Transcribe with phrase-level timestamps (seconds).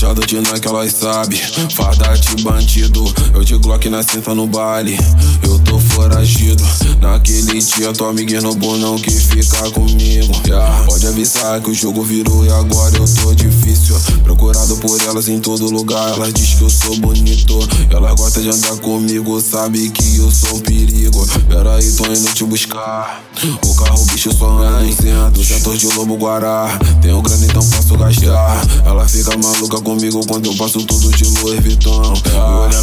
[0.00, 1.36] Trajado de Nike, elas sabe.
[1.74, 3.04] Farda de bandido.
[3.34, 4.96] Eu de Glock na cinta no baile.
[5.42, 6.64] Eu tô foragido.
[7.02, 10.32] Naquele dia, tua amiga no não que fica comigo.
[10.46, 10.84] Yeah.
[10.86, 13.94] Pode avisar que o jogo virou e agora eu tô difícil.
[14.24, 16.14] Procurado por elas em todo lugar.
[16.14, 17.58] Elas diz que eu sou bonito.
[17.90, 21.26] Elas gostam de andar comigo, sabe que eu sou um perigo.
[21.48, 23.22] Pera aí, tô indo te buscar.
[23.64, 25.44] O carro, bicho, só anda em centro.
[25.44, 26.78] Centro de lobo guará.
[27.02, 28.60] Tenho grana, então posso gastar.
[28.84, 32.12] Ela fica maluca comigo quando eu passo tudo de Louis Vuitton.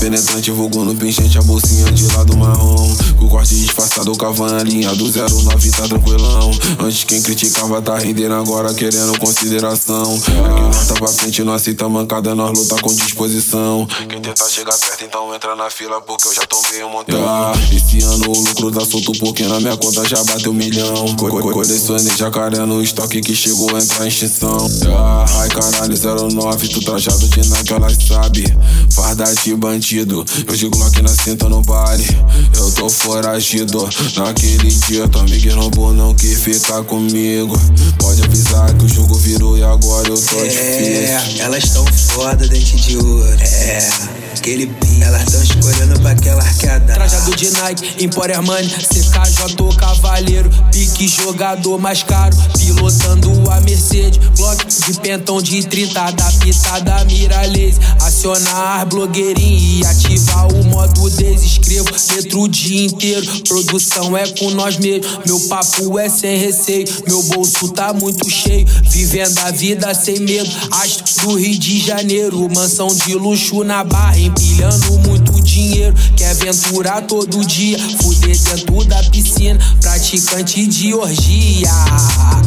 [0.00, 2.96] Penetrante, vulgo no a bolsinha de lado marrom.
[3.18, 6.50] Com o corte disfarçado, cavando a linha do 09, tá tranquilão.
[6.78, 10.14] Antes quem criticava tá rendendo agora querendo consideração.
[10.14, 13.86] É que nós tá pra frente, não aceita mancada, nós luta com disposição.
[14.08, 17.18] Quem tentar chegar perto, então entra na fila, porque eu já tomei um montão.
[17.18, 17.60] Yeah.
[17.70, 21.14] Esse ano o lucro tá solto, porque na minha conta já bateu um milhão.
[21.16, 24.66] Co co colecionei jacaré no estoque que chegou a entrar em extinção.
[24.82, 25.26] Yeah.
[25.40, 25.94] Ai caralho,
[26.32, 28.44] 09, tu trajado de Nike, elas sabe.
[28.92, 32.06] Farda de bandido, eu de Glock na cinta no baile.
[32.54, 37.58] Eu tô foragido, naquele dia tua amiga roubou não que ficar comigo.
[37.98, 41.42] Pode avisar que o jogo virou e agora eu tô é, difícil.
[41.42, 43.40] Elas tão foda, dente de ouro.
[43.40, 43.88] É
[44.36, 45.02] aquele pin.
[45.02, 46.10] Elas tão escolhendo pra.
[46.10, 46.29] Trajado
[47.40, 55.00] de Nike, Emporia Money, CKJ Cavaleiro, pique jogador mais caro, pilotando a Mercedes, Glock de
[55.00, 62.42] pentão de 30 da pitada mira laser, acionar blogueirinho e ativar o modo desescrevo, letro
[62.42, 67.68] o dia inteiro, produção é com nós mesmo, meu papo é sem receio, meu bolso
[67.70, 73.14] tá muito cheio, vivendo a vida sem medo, astro do Rio de Janeiro, mansão de
[73.14, 75.79] luxo na barra, empilhando muito dinheiro.
[76.40, 79.58] Aventurar todo dia, fuder dentro da piscina.
[79.78, 81.68] Praticante de orgia.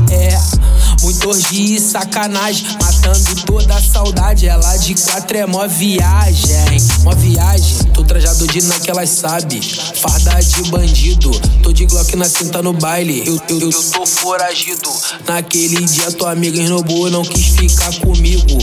[0.09, 0.63] É.
[1.03, 4.47] Muito orgia e sacanagem, matando toda a saudade.
[4.47, 7.77] Ela de quatro é mó viagem, mó viagem.
[7.93, 11.29] Tô trajado de naquelas sabe, farda de bandido.
[11.61, 14.89] Tô de Glock na cinta no baile, eu, eu, eu tô foragido.
[15.27, 18.57] Naquele dia tua amiga esnobou, não quis ficar comigo.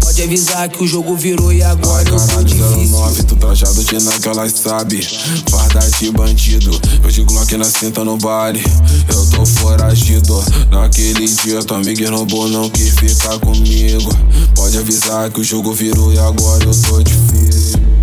[0.00, 2.98] Pode avisar que o jogo virou e agora Ai, eu tô difícil.
[2.98, 3.57] 09, tu trajado
[3.96, 5.00] Nike, elas sabe.
[5.50, 8.62] Farda de bandido, eu de Glock na cinta no baile.
[9.08, 14.10] Eu tô foragido, naquele dia tua amiga roubou, não quis ficar comigo.
[14.54, 17.97] Pode avisar que o jogo virou e agora eu tô difícil.